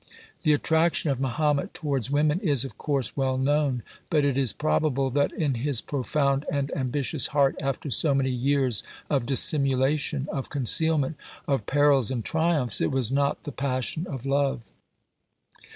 The 0.41 0.53
attraction 0.53 1.11
of 1.11 1.19
Mahomet 1.21 1.75
towards 1.75 2.09
women 2.09 2.39
is, 2.39 2.65
of 2.65 2.75
course, 2.75 3.15
well 3.15 3.37
known, 3.37 3.83
but 4.09 4.25
it 4.25 4.35
is 4.35 4.51
probable 4.51 5.11
that, 5.11 5.31
in 5.31 5.53
his 5.53 5.79
profound 5.79 6.43
and 6.51 6.71
am 6.75 6.91
bitious 6.91 7.27
heart, 7.27 7.55
after 7.61 7.91
so 7.91 8.15
many 8.15 8.31
years 8.31 8.81
of 9.11 9.27
dissimulation, 9.27 10.27
of 10.31 10.49
concealment, 10.49 11.17
of 11.47 11.67
perils 11.67 12.09
and 12.09 12.25
triumphs, 12.25 12.81
it 12.81 12.89
was 12.89 13.11
not 13.11 13.43
the 13.43 13.51
passion 13.51 14.07
of 14.07 14.25
love. 14.25 14.61